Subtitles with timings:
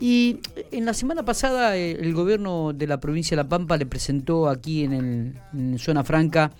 [0.00, 0.38] Y
[0.72, 4.48] en la semana pasada eh, el gobierno de la provincia de La Pampa le presentó
[4.48, 6.52] aquí en, el, en Zona Franca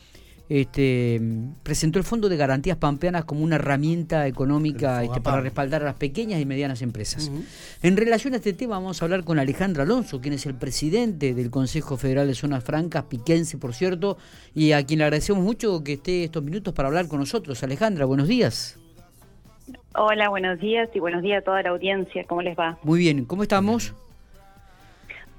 [0.50, 1.22] este,
[1.62, 5.94] presentó el Fondo de Garantías Pampeanas como una herramienta económica este, para respaldar a las
[5.94, 7.30] pequeñas y medianas empresas.
[7.84, 11.34] En relación a este tema vamos a hablar con Alejandra Alonso, quien es el presidente
[11.34, 14.18] del Consejo Federal de Zonas Francas, piquense por cierto,
[14.52, 17.62] y a quien le agradecemos mucho que esté estos minutos para hablar con nosotros.
[17.62, 18.79] Alejandra, buenos días.
[19.94, 22.24] Hola, buenos días y buenos días a toda la audiencia.
[22.24, 22.78] ¿Cómo les va?
[22.82, 23.94] Muy bien, ¿cómo estamos?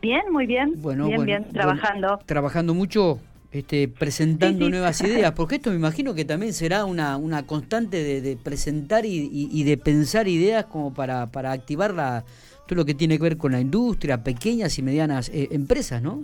[0.01, 0.73] Bien, muy bien.
[0.77, 2.19] Bueno, bien, bien, trabajando.
[2.25, 3.19] trabajando mucho
[3.51, 8.37] este, presentando nuevas ideas, porque esto me imagino que también será una, una constante de,
[8.37, 12.23] presentar y, de pensar ideas como para, para activar la,
[12.65, 16.23] todo lo que tiene que ver con la industria, pequeñas y medianas eh, empresas, ¿no?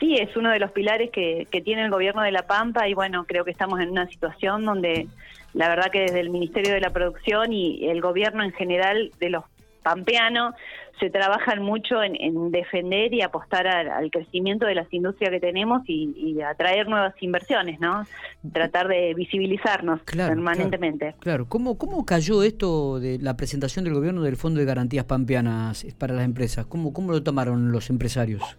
[0.00, 2.94] Sí, es uno de los pilares que, que tiene el gobierno de La Pampa y
[2.94, 5.06] bueno, creo que estamos en una situación donde
[5.54, 9.30] la verdad que desde el Ministerio de la Producción y el gobierno en general de
[9.30, 9.44] los
[9.82, 10.54] pampeano,
[11.00, 16.40] se trabajan mucho en, defender y apostar al, crecimiento de las industrias que tenemos y,
[16.42, 18.06] atraer nuevas inversiones, ¿no?
[18.52, 21.14] Tratar de visibilizarnos permanentemente.
[21.20, 25.86] Claro, ¿Cómo, ¿Cómo cayó esto de la presentación del gobierno del Fondo de Garantías Pampeanas
[25.98, 26.66] para las empresas?
[26.66, 28.58] ¿Cómo, cómo lo tomaron los empresarios?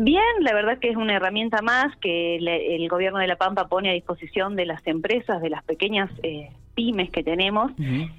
[0.00, 3.90] Bien, la verdad que es una herramienta más que el gobierno de La Pampa pone
[3.90, 7.72] a disposición de las empresas, de las pequeñas eh, pymes que tenemos.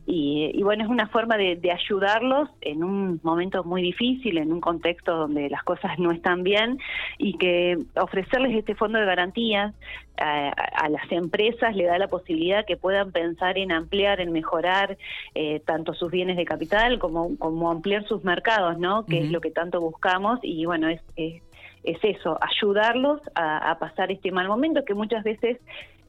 [0.06, 5.16] Y, bueno, es una forma de, ayudarlos en un momento muy difícil, en un contexto
[5.16, 6.80] donde las cosas no están bien
[7.18, 9.74] y que ofrecerles este fondo de garantías
[10.18, 14.98] a, las empresas le da la posibilidad que puedan pensar en ampliar, en mejorar
[15.34, 19.06] eh, tanto sus bienes de capital como, como ampliar sus mercados, ¿no?
[19.06, 21.42] Que es lo que tanto buscamos y bueno, es, es
[21.84, 25.58] es eso, ayudarlos a, pasar este mal momento que muchas veces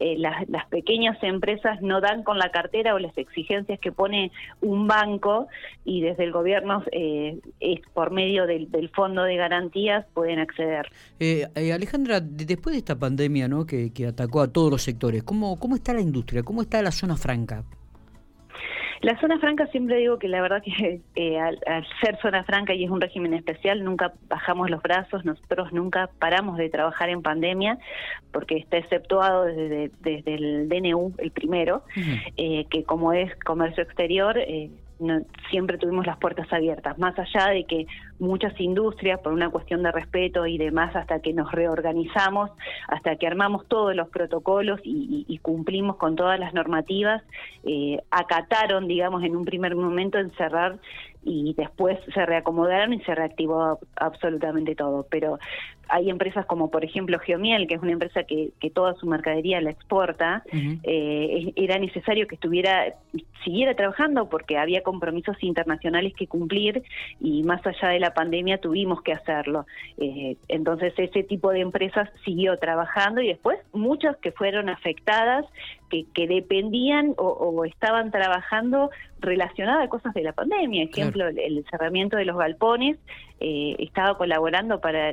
[0.00, 4.86] eh, las, pequeñas empresas no dan con la cartera o las exigencias que pone un
[4.86, 5.48] banco
[5.84, 10.90] y desde el gobierno eh, es por medio del, fondo de garantías pueden acceder.
[11.18, 13.66] Eh, Alejandra, después de esta pandemia ¿no?
[13.66, 16.42] que, que atacó a todos los sectores, ¿cómo, ¿cómo está la industria?
[16.42, 17.64] ¿Cómo está la zona franca?
[19.00, 21.58] La zona franca siempre digo que la verdad que eh, al,
[22.02, 26.58] ser zona franca y es un régimen especial, nunca bajamos los brazos, nosotros nunca paramos
[26.58, 27.78] de trabajar en pandemia,
[28.30, 31.82] porque está exceptuado desde, desde el DNU, el primero,
[32.36, 34.70] eh, que como es comercio exterior, eh,
[35.50, 37.86] siempre tuvimos las puertas abiertas, más allá de que
[38.20, 42.50] muchas industrias, por una cuestión de respeto y demás, hasta que nos reorganizamos,
[42.88, 47.22] hasta que armamos todos los protocolos y, cumplimos con todas las normativas,
[47.64, 50.78] eh, acataron, digamos, en un primer momento encerrar
[51.22, 55.06] y después se reacomodaron y se reactivó absolutamente todo.
[55.10, 55.38] Pero
[55.90, 59.60] hay empresas como por ejemplo Geomiel, que es una empresa que, que toda su mercadería
[59.60, 62.94] la exporta, eh, era necesario que estuviera,
[63.44, 66.82] siguiera trabajando porque había compromisos internacionales que cumplir
[67.20, 69.66] y más allá de la pandemia tuvimos que hacerlo.
[69.98, 75.46] Eh, entonces ese tipo de empresas siguió trabajando y después muchas que fueron afectadas,
[75.88, 80.84] que, que dependían o, estaban trabajando relacionadas a cosas de la pandemia.
[80.84, 82.98] Ejemplo, el, cerramiento de los galpones
[83.38, 85.12] eh, estaba colaborando para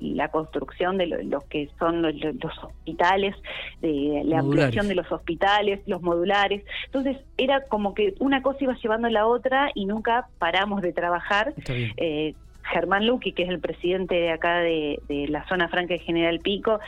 [0.00, 2.14] la, construcción de los que son los,
[2.62, 3.34] hospitales,
[3.80, 6.64] de la ampliación de los hospitales, los modulares.
[6.86, 10.92] Entonces era como que una cosa iba llevando a la otra y nunca paramos de
[10.92, 11.54] trabajar.
[11.96, 12.34] Eh,
[12.72, 16.80] Germán Luqui, que es el presidente de acá de, la zona franca de General Pico,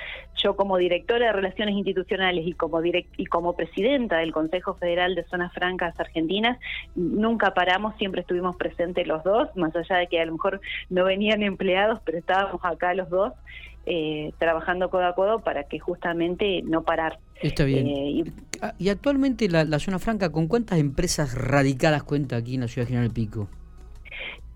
[0.42, 5.24] yo como directora de Relaciones Institucionales y como, y como presidenta del Consejo Federal de
[5.24, 6.58] Zonas Francas Argentinas,
[6.94, 11.04] nunca paramos, siempre estuvimos presentes los dos, más allá de que a lo mejor no
[11.04, 13.32] venían empleados, pero estábamos acá los dos.
[13.90, 17.20] Eh, trabajando codo a codo para que justamente no parar.
[17.40, 17.86] Está bien.
[17.86, 18.24] Eh,
[18.78, 22.86] y, actualmente la, la, zona franca, ¿con cuántas empresas radicadas cuenta aquí en la ciudad
[22.86, 23.48] de General Pico?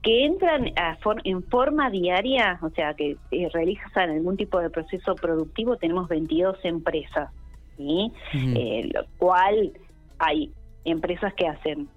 [0.03, 0.73] Que entran
[1.25, 6.59] en forma diaria, o sea, que eh, realizan algún tipo de proceso productivo, tenemos 22
[6.65, 7.31] empresas,
[7.77, 8.13] ¿sí?
[8.35, 9.73] Eh, lo cual
[10.19, 10.53] hay
[10.85, 11.89] empresas que hacen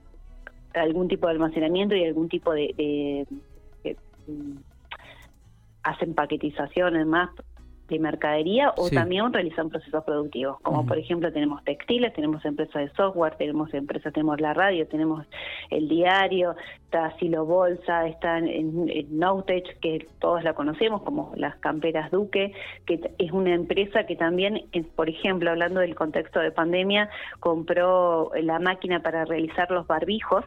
[0.76, 3.26] algún tipo de almacenamiento y algún tipo de,
[4.28, 4.52] mm,
[5.82, 7.30] hacen paquetización, además,
[7.88, 12.90] de mercadería o también realizan procesos productivos, como por ejemplo tenemos textiles, tenemos empresas de
[12.96, 15.26] software, tenemos empresas, tenemos la radio, tenemos
[15.70, 16.56] el diario,
[16.86, 22.54] está Silo Bolsa, está en, Notech, que todos la conocemos como las camperas Duque,
[22.88, 24.64] que es una empresa que también,
[24.96, 27.10] por ejemplo, hablando del contexto de pandemia,
[27.40, 30.46] compró la máquina para realizar los barbijos,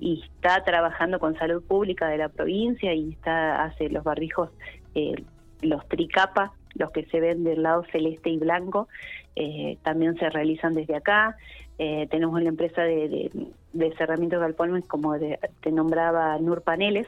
[0.00, 4.48] y está trabajando con salud pública de la provincia y está hace los barbijos
[4.94, 5.14] eh,
[5.60, 8.88] los tricapas los que se ven del lado celeste y blanco,
[9.36, 11.36] eh, también se realizan desde acá.
[11.78, 13.30] eh, tenemos la empresa de,
[13.72, 17.06] de, cerramiento de galpones, como te nombraba Nur Paneles,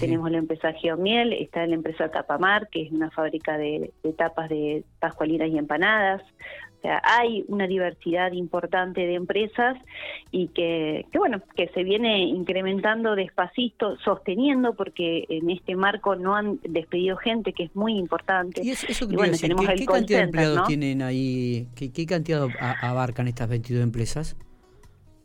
[0.00, 4.48] tenemos la empresa Geomiel, está la empresa Tapamar, que es una fábrica de, de tapas
[4.48, 6.22] de pascualinas y empanadas,
[6.86, 9.76] sea, hay una diversidad importante de empresas
[10.30, 16.36] y que, que, bueno, que se viene incrementando despacito, sosteniendo, porque en este marco no
[16.36, 18.62] han despedido gente, que es muy importante.
[18.64, 21.66] Y eso, bueno, tenemos ¿qué, cantidad de empleados tienen ahí?
[21.74, 22.46] ¿Qué, ¿Qué, cantidad
[22.80, 24.36] abarcan estas 22 empresas?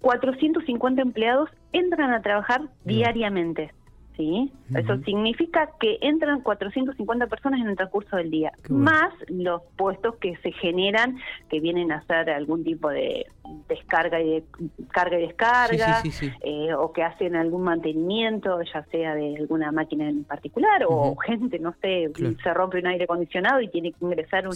[0.02, 3.72] 450 empleados entran a trabajar diariamente.
[4.22, 4.52] ¿Sí?
[4.76, 10.36] Eso significa que entran 450 personas en el transcurso del día, más los puestos que
[10.38, 11.18] se generan,
[11.50, 13.26] que vienen a hacer algún tipo de
[13.68, 14.44] descarga y de
[14.92, 16.04] carga y descarga,
[16.42, 21.60] eh, o que hacen algún mantenimiento, ya sea de alguna máquina en particular, o gente,
[21.60, 24.48] no sé, se rompe un aire acondicionado y tiene que ingresar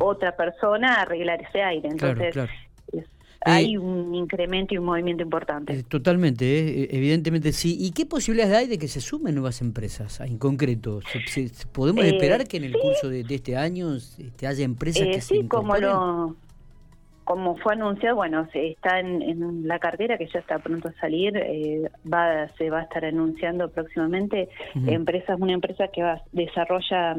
[0.00, 1.88] otra persona a arreglar ese aire.
[1.88, 2.36] Entonces,
[3.44, 5.72] hay un incremento y un movimiento importante.
[5.72, 7.76] Eh, totalmente, eh, evidentemente sí.
[7.78, 11.00] ¿Y qué posibilidades hay de que se sumen nuevas empresas en concreto?
[11.72, 15.48] podemos esperar que en el curso de, este año este, haya empresas que sí, se
[15.48, 16.36] como lo
[17.24, 21.34] como fue anunciado, bueno, está en, la cartera que ya está pronto a salir,
[22.12, 27.16] va se va a estar anunciando próximamente empresas, una empresa que va desarrolla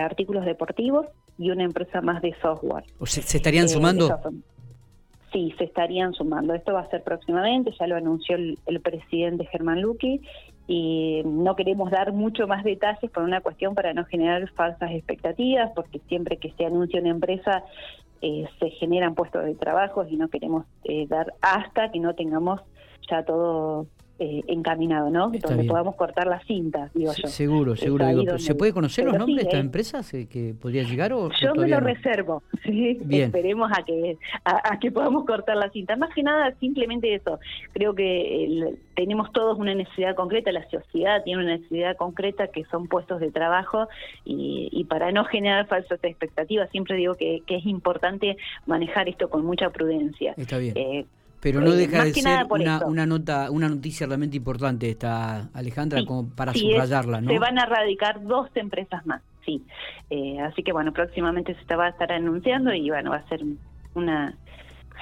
[0.00, 1.06] artículos deportivos
[1.38, 2.84] y una empresa más de software.
[2.98, 4.18] O se estarían sumando
[5.32, 6.54] Sí, se estarían sumando.
[6.54, 10.20] Esto va a ser próximamente, ya lo anunció el, presidente Germán Luqui
[10.66, 15.70] y no queremos dar mucho más detalles por una cuestión para no generar falsas expectativas,
[15.74, 17.64] porque siempre que se anuncia una empresa
[18.20, 22.60] eh, se generan puestos de trabajo y no queremos eh, dar hasta que no tengamos
[23.10, 23.86] ya todo
[24.18, 25.30] eh, encaminado, ¿no?
[25.30, 27.28] Donde podamos cortar la cinta, digo yo.
[27.28, 28.38] Seguro, seguro.
[28.38, 31.80] ¿Se puede conocer los nombres de estas empresas que podría llegar o Yo me lo
[31.80, 32.98] reservo, ¿sí?
[33.10, 35.96] Esperemos a que a, que podamos cortar la cinta.
[35.96, 37.40] Más que nada, simplemente eso.
[37.72, 42.88] Creo que tenemos todos una necesidad concreta, la sociedad tiene una necesidad concreta que son
[42.88, 43.88] puestos de trabajo
[44.24, 48.36] y, para no generar falsas expectativas, siempre digo que, es importante
[48.66, 50.34] manejar esto con mucha prudencia.
[50.36, 50.74] Está bien.
[50.76, 51.04] Eh,
[51.42, 56.28] pero no deja de ser una, una, nota, una noticia realmente importante esta, Alejandra, como
[56.28, 57.32] para subrayarla, ¿no?
[57.32, 59.60] Se van a radicar dos empresas más, sí.
[60.08, 63.42] Eh, así que bueno, próximamente se va a estar anunciando y bueno, va a ser
[63.94, 64.36] una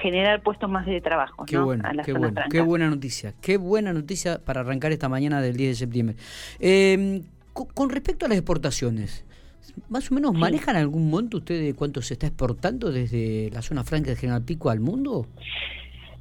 [0.01, 1.45] generar puestos más de trabajo.
[1.45, 5.55] Qué bueno, qué, bueno qué buena noticia, qué buena noticia para arrancar esta mañana del
[5.55, 6.15] 10 de septiembre.
[6.59, 7.21] Eh,
[7.53, 9.25] con, respecto a las exportaciones,
[9.89, 13.83] ¿Más o menos manejan algún monto ustedes de cuánto se está exportando desde la zona
[13.83, 15.27] franca de General Pico al mundo?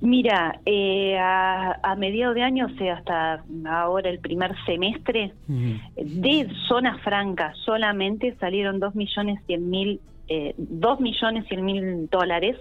[0.00, 6.98] Mira, eh, a, mediados de año, o sea, hasta ahora el primer semestre, de zona
[6.98, 10.00] franca solamente salieron 2 millones 100 mil
[10.32, 12.56] eh, 2 millones 100 mil dólares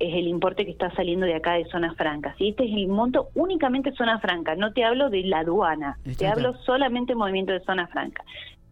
[0.00, 2.34] es el importe que está saliendo de acá de zona franca.
[2.36, 2.48] ¿sí?
[2.48, 6.54] Este es el monto únicamente zona franca, no te hablo de la aduana, te hablo
[6.66, 8.24] solamente movimiento de zona franca.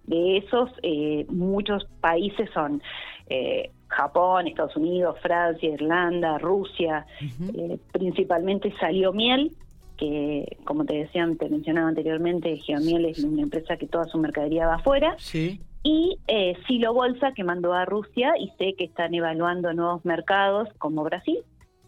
[0.05, 2.82] De esos, eh, muchos países son
[3.31, 7.06] eh, Japón, Estados Unidos, Francia, Irlanda, Rusia,
[7.55, 9.53] eh, principalmente salió miel,
[9.97, 14.67] que como te decía, te mencionaba anteriormente, Geomiel es una empresa que toda su mercadería
[14.67, 15.15] va afuera.
[15.19, 15.61] Sí.
[15.85, 20.69] Y eh, Silo Bolsa, que mandó a Rusia, y sé que están evaluando nuevos mercados
[20.79, 21.38] como Brasil,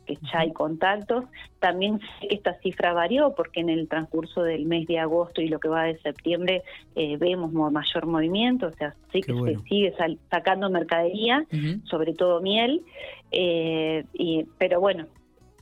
[0.05, 1.25] que ya hay contactos.
[1.59, 5.49] También sé que esta cifra varió porque en el transcurso del mes de agosto y
[5.49, 6.63] lo que va de septiembre
[6.95, 9.95] eh, vemos mayor movimiento, o sea, sí que se sigue
[10.31, 11.45] sacando mercadería,
[11.85, 12.83] sobre todo miel,
[13.33, 15.07] eh, y, pero bueno,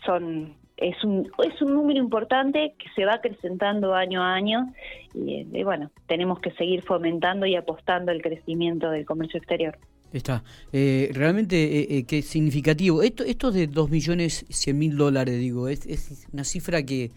[0.05, 4.73] son es un, es un número importante que se va acrecentando año a año
[5.15, 9.79] y, y bueno, tenemos que seguir fomentando y apostando el crecimiento del comercio exterior.
[10.13, 10.45] Está.
[10.73, 13.03] Eh, realmente, eh, eh, qué significativo.
[13.03, 17.11] Esto, esto de 2 millones 100 mil dólares, digo, es, es una cifra que,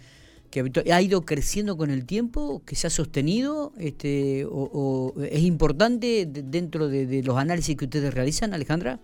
[0.63, 6.25] que, ha ido creciendo con el tiempo, que se ha sostenido, este, o, es importante
[6.25, 8.99] dentro de, los análisis que ustedes realizan, Alejandra.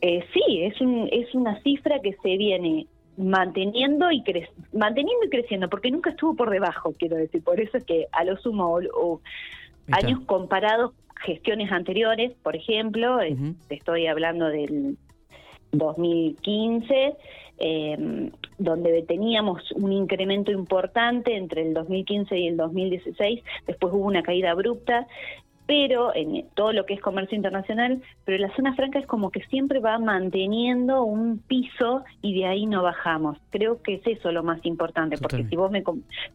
[0.00, 2.86] Eh, sí, es, un, es una cifra que se viene
[3.16, 4.24] manteniendo y
[4.72, 7.42] manteniendo y creciendo, porque nunca estuvo por debajo, quiero decir.
[7.44, 9.20] Por eso es que a lo sumo o,
[9.92, 10.92] años comparados
[11.24, 13.18] gestiones anteriores, por ejemplo,
[13.68, 14.96] te estoy hablando del
[15.72, 17.14] 2015,
[17.58, 24.22] eh, donde teníamos un incremento importante entre el 2015 y el 2016, después hubo una
[24.22, 25.06] caída abrupta,
[25.72, 29.40] pero en todo lo que es comercio internacional, pero la zona franca es como que
[29.44, 33.38] siempre va manteniendo un piso y de ahí no bajamos.
[33.48, 35.82] Creo que es eso lo más importante, porque si vos me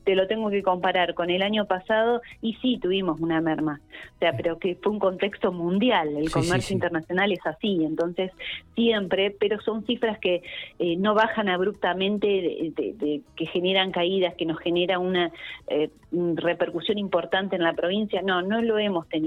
[0.06, 3.80] te lo tengo que comparar con el año pasado y sí tuvimos una merma,
[4.16, 8.32] o sea, pero que fue un contexto mundial, el comercio internacional es así, entonces
[8.74, 10.42] siempre, pero son cifras que
[10.80, 12.26] eh, no bajan abruptamente,
[12.76, 15.32] de, que generan caídas, que nos genera una
[15.68, 19.27] eh, repercusión importante en la provincia, no, no lo hemos tenido.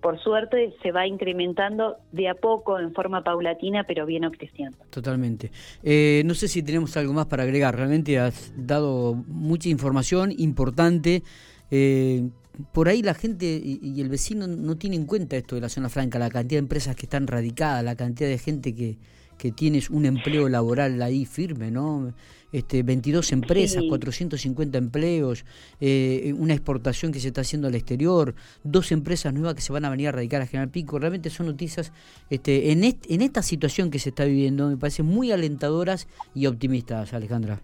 [0.00, 4.76] Por suerte se va incrementando de a poco, en forma paulatina, pero bien creciendo.
[4.90, 5.50] Totalmente.
[5.82, 11.22] Eh, no sé si tenemos algo más para agregar, realmente has dado mucha información importante.
[11.70, 12.28] Eh,
[12.72, 15.88] por ahí la gente y, el vecino no tiene en cuenta esto de la zona
[15.88, 18.98] franca, la cantidad de empresas que están radicadas, la cantidad de gente que,
[19.38, 22.12] que tienes un empleo laboral ahí firme, ¿no?
[22.52, 25.44] Este, 22 empresas, 450 empleos,
[25.80, 29.84] eh, una exportación que se está haciendo al exterior, dos empresas nuevas que se van
[29.84, 30.98] a venir a radicar a General Pico.
[30.98, 31.92] Realmente son noticias
[32.28, 37.14] este, en, en esta situación que se está viviendo, me parecen muy alentadoras y optimistas,
[37.14, 37.60] Alejandra.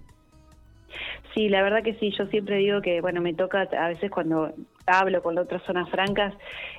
[1.34, 4.54] Sí, la verdad que sí, yo siempre digo que, bueno, me toca a veces cuando
[4.86, 6.32] hablo con otras zonas francas,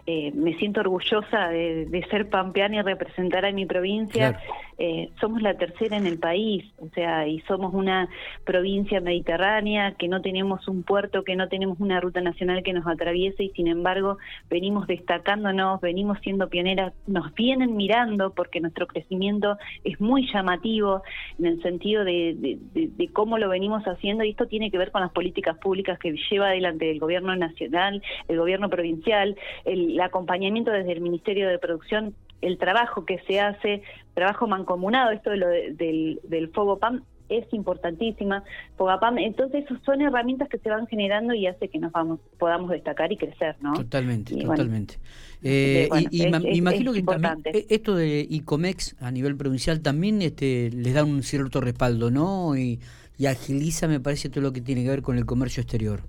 [0.05, 4.39] eh, me siento orgullosa de, ser pampeana y representar a mi provincia.
[4.77, 8.07] Eh, somos la tercera en el país, o sea, y somos una
[8.45, 12.85] provincia mediterránea, que no tenemos un puerto, que no tenemos una ruta nacional que nos
[12.85, 19.57] atraviese y sin embargo venimos destacándonos, venimos siendo pioneras, nos vienen mirando porque nuestro crecimiento
[19.83, 21.01] es muy llamativo
[21.39, 25.01] en el sentido de, de cómo lo venimos haciendo y esto tiene que ver con
[25.01, 27.96] las políticas públicas que lleva adelante el gobierno nacional
[28.27, 29.35] el gobierno provincial,
[29.65, 33.81] el, acompañamiento desde el Ministerio de Producción, el trabajo que se hace,
[34.13, 38.43] trabajo mancomunado, esto de lo del, del PAM es importantísima,
[38.77, 43.11] Fogapam, entonces son herramientas que se van generando y hace que nos vamos, podamos destacar
[43.11, 43.73] y crecer, ¿no?
[43.73, 44.95] Totalmente, totalmente.
[45.43, 46.23] Eh, y,
[46.57, 51.23] imagino que también e, esto de ICOMEX a nivel provincial también este, les da un
[51.23, 52.57] cierto respaldo, ¿no?
[52.57, 52.79] Y,
[53.17, 56.01] y agiliza, me parece, todo lo que tiene que ver con el comercio exterior.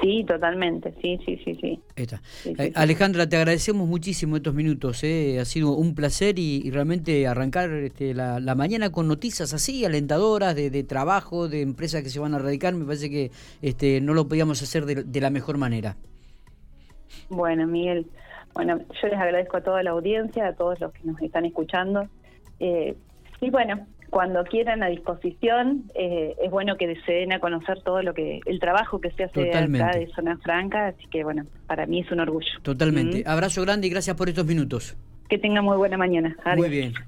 [0.00, 1.80] Sí, totalmente, sí, sí, sí, sí.
[1.96, 5.38] Eh, Alejandra, te agradecemos muchísimo estos minutos, eh.
[5.40, 10.84] ha sido un placer y, realmente arrancar este, la, mañana con noticias así, alentadoras, de,
[10.84, 13.30] trabajo, de empresas que se van a radicar, me parece que
[13.60, 15.96] este, no lo podíamos hacer de, la mejor manera.
[17.28, 18.06] Bueno, Miguel,
[18.54, 22.08] bueno, yo les agradezco a toda la audiencia, a todos los que nos están escuchando.
[22.58, 22.96] Eh,
[23.40, 28.02] y bueno, cuando quieran a disposición, eh, es bueno que se den a conocer todo
[28.02, 31.86] lo que el trabajo que se hace acá de Zona Franca, así que bueno, para
[31.86, 32.50] mí es un orgullo.
[32.62, 33.22] Totalmente.
[33.26, 34.96] Abrazo grande y gracias por estos minutos.
[35.28, 36.36] Que tenga muy buena mañana.
[36.56, 36.92] Muy bien.